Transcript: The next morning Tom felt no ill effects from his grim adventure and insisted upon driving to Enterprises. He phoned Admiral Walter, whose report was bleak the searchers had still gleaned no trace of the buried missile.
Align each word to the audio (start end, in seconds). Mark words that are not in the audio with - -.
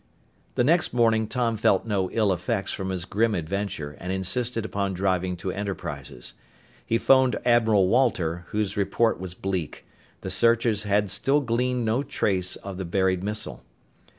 The 0.55 0.63
next 0.63 0.93
morning 0.95 1.27
Tom 1.27 1.57
felt 1.57 1.85
no 1.85 2.09
ill 2.09 2.33
effects 2.33 2.73
from 2.73 2.89
his 2.89 3.05
grim 3.05 3.35
adventure 3.35 3.95
and 3.99 4.11
insisted 4.11 4.65
upon 4.65 4.93
driving 4.95 5.37
to 5.37 5.51
Enterprises. 5.51 6.33
He 6.83 6.97
phoned 6.97 7.39
Admiral 7.45 7.87
Walter, 7.87 8.45
whose 8.47 8.75
report 8.75 9.19
was 9.19 9.35
bleak 9.35 9.85
the 10.21 10.31
searchers 10.31 10.85
had 10.85 11.11
still 11.11 11.39
gleaned 11.41 11.85
no 11.85 12.01
trace 12.01 12.55
of 12.55 12.77
the 12.77 12.85
buried 12.85 13.21
missile. 13.23 13.63